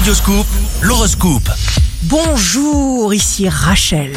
[0.00, 0.46] Radioscoop,
[0.80, 1.50] l'horoscope.
[2.04, 4.16] Bonjour, ici Rachel.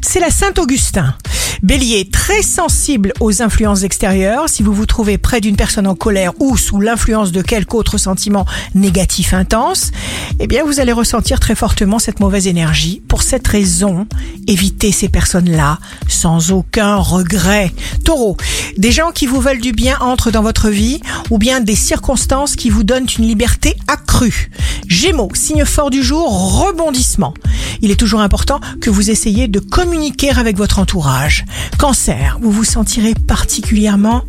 [0.00, 1.14] C'est la Saint-Augustin.
[1.62, 4.48] Bélier, très sensible aux influences extérieures.
[4.48, 7.98] Si vous vous trouvez près d'une personne en colère ou sous l'influence de quelque autre
[7.98, 9.92] sentiment négatif intense,
[10.38, 13.02] eh bien vous allez ressentir très fortement cette mauvaise énergie.
[13.08, 14.06] Pour cette raison,
[14.46, 17.72] évitez ces personnes-là sans aucun regret.
[18.04, 18.38] Taureau,
[18.78, 22.56] des gens qui vous veulent du bien entrent dans votre vie ou bien des circonstances
[22.56, 24.50] qui vous donnent une liberté accrue.
[24.88, 27.34] Gémeaux, signe fort du jour, rebondissement.
[27.82, 31.44] Il est toujours important que vous essayiez de communiquer avec votre entourage.
[31.78, 34.24] Cancer, vous vous sentirez particulièrement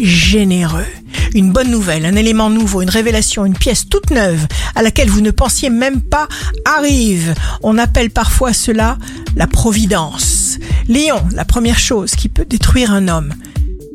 [0.00, 0.86] généreux.
[1.34, 5.20] Une bonne nouvelle, un élément nouveau, une révélation, une pièce toute neuve à laquelle vous
[5.20, 6.28] ne pensiez même pas
[6.64, 7.34] arrive.
[7.62, 8.98] On appelle parfois cela
[9.36, 10.58] la providence.
[10.88, 13.32] Lion, la première chose qui peut détruire un homme,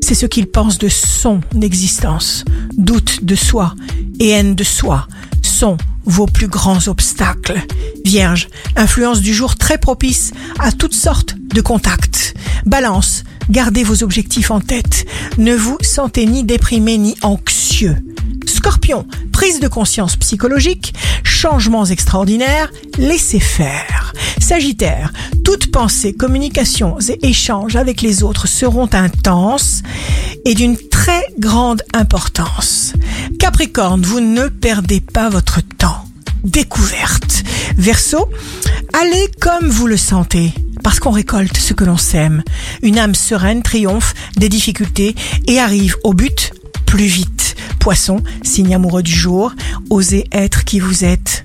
[0.02, 2.44] c'est ce qu'il pense de son existence.
[2.78, 3.76] Doute de soi
[4.20, 5.08] et haine de soi
[5.42, 7.62] sont vos plus grands obstacles.
[8.06, 12.34] Vierge, influence du jour très propice à toutes sortes de contacts.
[12.66, 15.06] Balance, gardez vos objectifs en tête.
[15.38, 17.98] Ne vous sentez ni déprimé ni anxieux.
[18.46, 20.94] Scorpion, prise de conscience psychologique,
[21.24, 24.14] changements extraordinaires, laissez faire.
[24.40, 29.82] Sagittaire, toute pensée, communications et échanges avec les autres seront intenses
[30.46, 32.94] et d'une très grande importance.
[33.40, 36.06] Capricorne, vous ne perdez pas votre temps.
[36.44, 37.44] Découverte.
[37.78, 38.30] Verseau,
[38.94, 42.44] allez comme vous le sentez, parce qu'on récolte ce que l'on sème.
[42.82, 45.16] Une âme sereine triomphe des difficultés
[45.48, 46.52] et arrive au but
[46.86, 47.56] plus vite.
[47.80, 49.54] Poisson, signe amoureux du jour,
[49.90, 51.44] osez être qui vous êtes.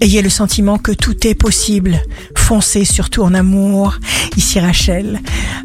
[0.00, 2.00] Ayez le sentiment que tout est possible.
[2.36, 3.98] Foncez surtout en amour.
[4.36, 5.20] Ici Rachel,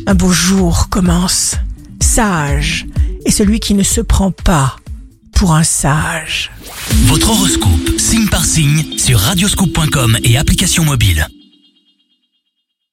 [0.08, 1.56] un beau jour commence.
[2.00, 2.86] Sage
[3.26, 4.78] est celui qui ne se prend pas
[5.42, 6.52] pour un sage.
[7.08, 11.28] Votre horoscope, signe par signe, sur radioscoop.com et application mobile.